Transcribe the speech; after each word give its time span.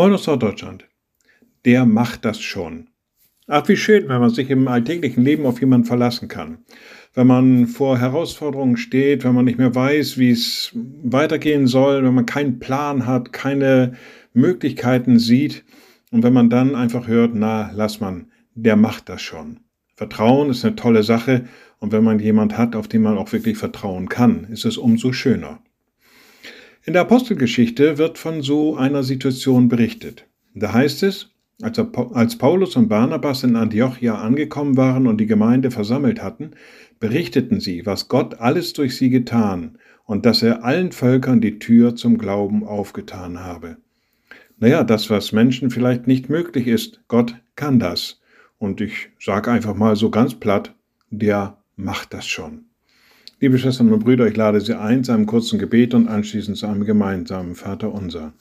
Moin 0.00 0.14
aus 0.14 0.26
Norddeutschland. 0.26 0.88
Der 1.66 1.84
macht 1.84 2.24
das 2.24 2.40
schon. 2.40 2.88
Ach, 3.46 3.68
wie 3.68 3.76
schön, 3.76 4.08
wenn 4.08 4.18
man 4.18 4.30
sich 4.30 4.48
im 4.48 4.66
alltäglichen 4.66 5.22
Leben 5.22 5.44
auf 5.44 5.60
jemanden 5.60 5.86
verlassen 5.86 6.26
kann. 6.26 6.64
Wenn 7.12 7.26
man 7.26 7.66
vor 7.66 7.98
Herausforderungen 7.98 8.78
steht, 8.78 9.24
wenn 9.24 9.34
man 9.34 9.44
nicht 9.44 9.58
mehr 9.58 9.74
weiß, 9.74 10.16
wie 10.16 10.30
es 10.30 10.70
weitergehen 10.74 11.66
soll, 11.66 12.02
wenn 12.02 12.14
man 12.14 12.24
keinen 12.24 12.60
Plan 12.60 13.04
hat, 13.04 13.34
keine 13.34 13.92
Möglichkeiten 14.32 15.18
sieht 15.18 15.66
und 16.10 16.22
wenn 16.22 16.32
man 16.32 16.48
dann 16.48 16.74
einfach 16.74 17.06
hört, 17.06 17.34
na, 17.34 17.70
lass 17.74 18.00
man, 18.00 18.30
der 18.54 18.76
macht 18.76 19.10
das 19.10 19.20
schon. 19.20 19.60
Vertrauen 19.96 20.48
ist 20.48 20.64
eine 20.64 20.76
tolle 20.76 21.02
Sache 21.02 21.44
und 21.78 21.92
wenn 21.92 22.04
man 22.04 22.20
jemand 22.20 22.56
hat, 22.56 22.74
auf 22.74 22.88
den 22.88 23.02
man 23.02 23.18
auch 23.18 23.32
wirklich 23.32 23.58
vertrauen 23.58 24.08
kann, 24.08 24.44
ist 24.44 24.64
es 24.64 24.78
umso 24.78 25.12
schöner. 25.12 25.60
In 26.82 26.94
der 26.94 27.02
Apostelgeschichte 27.02 27.98
wird 27.98 28.16
von 28.16 28.40
so 28.40 28.74
einer 28.74 29.02
Situation 29.02 29.68
berichtet. 29.68 30.26
Da 30.54 30.72
heißt 30.72 31.02
es, 31.02 31.30
als 31.60 32.38
Paulus 32.38 32.74
und 32.76 32.88
Barnabas 32.88 33.44
in 33.44 33.54
Antiochia 33.54 34.14
angekommen 34.14 34.78
waren 34.78 35.06
und 35.06 35.18
die 35.18 35.26
Gemeinde 35.26 35.70
versammelt 35.70 36.22
hatten, 36.22 36.52
berichteten 36.98 37.60
sie, 37.60 37.84
was 37.84 38.08
Gott 38.08 38.40
alles 38.40 38.72
durch 38.72 38.96
sie 38.96 39.10
getan 39.10 39.78
und 40.06 40.24
dass 40.24 40.42
er 40.42 40.64
allen 40.64 40.90
Völkern 40.90 41.42
die 41.42 41.58
Tür 41.58 41.96
zum 41.96 42.16
Glauben 42.16 42.64
aufgetan 42.64 43.40
habe. 43.40 43.76
Naja, 44.58 44.82
das, 44.82 45.10
was 45.10 45.32
Menschen 45.32 45.70
vielleicht 45.70 46.06
nicht 46.06 46.30
möglich 46.30 46.66
ist, 46.66 47.02
Gott 47.08 47.36
kann 47.56 47.78
das. 47.78 48.22
Und 48.58 48.80
ich 48.80 49.10
sage 49.20 49.50
einfach 49.50 49.74
mal 49.74 49.96
so 49.96 50.10
ganz 50.10 50.34
platt, 50.34 50.74
der 51.10 51.58
macht 51.76 52.14
das 52.14 52.26
schon. 52.26 52.69
Liebe 53.42 53.56
Schwestern 53.56 53.90
und 53.90 54.04
Brüder, 54.04 54.26
ich 54.26 54.36
lade 54.36 54.60
Sie 54.60 54.78
ein 54.78 55.02
zu 55.02 55.12
einem 55.12 55.24
kurzen 55.24 55.58
Gebet 55.58 55.94
und 55.94 56.08
anschließend 56.08 56.58
zu 56.58 56.66
einem 56.66 56.84
gemeinsamen 56.84 57.54
Vater 57.54 57.90
unser. 57.90 58.34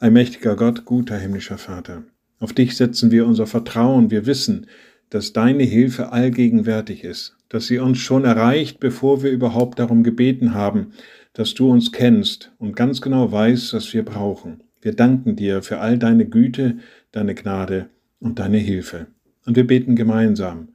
Allmächtiger 0.00 0.56
Gott, 0.56 0.84
guter 0.84 1.16
himmlischer 1.16 1.58
Vater, 1.58 2.02
auf 2.40 2.52
dich 2.52 2.76
setzen 2.76 3.12
wir 3.12 3.24
unser 3.24 3.46
Vertrauen. 3.46 4.10
Wir 4.10 4.26
wissen, 4.26 4.66
dass 5.10 5.32
deine 5.32 5.62
Hilfe 5.62 6.10
allgegenwärtig 6.10 7.04
ist, 7.04 7.36
dass 7.50 7.68
sie 7.68 7.78
uns 7.78 7.98
schon 7.98 8.24
erreicht, 8.24 8.80
bevor 8.80 9.22
wir 9.22 9.30
überhaupt 9.30 9.78
darum 9.78 10.02
gebeten 10.02 10.54
haben, 10.54 10.88
dass 11.32 11.54
du 11.54 11.70
uns 11.70 11.92
kennst 11.92 12.50
und 12.58 12.74
ganz 12.74 13.00
genau 13.00 13.30
weißt, 13.30 13.74
was 13.74 13.94
wir 13.94 14.04
brauchen. 14.04 14.64
Wir 14.80 14.96
danken 14.96 15.36
dir 15.36 15.62
für 15.62 15.78
all 15.78 15.98
deine 15.98 16.26
Güte, 16.26 16.78
deine 17.12 17.36
Gnade 17.36 17.90
und 18.18 18.40
deine 18.40 18.58
Hilfe. 18.58 19.06
Und 19.46 19.54
wir 19.54 19.68
beten 19.68 19.94
gemeinsam, 19.94 20.70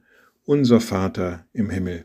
unser 0.46 0.80
Vater 0.80 1.44
im 1.52 1.68
Himmel 1.68 2.04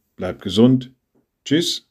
Bleibt 0.21 0.43
gesund. 0.43 0.93
Tschüss. 1.45 1.90